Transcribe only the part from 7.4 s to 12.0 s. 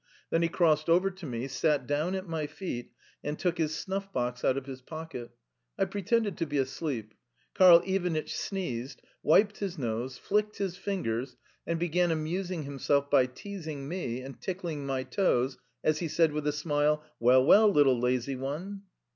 Karl Ivanitch sneezed, wiped his nose, flicked his fingers, and